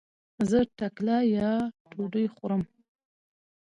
زه 0.49 0.59
ټکله 0.77 1.17
يا 1.35 1.51
ډوډي 1.91 2.25
خورم 2.35 2.63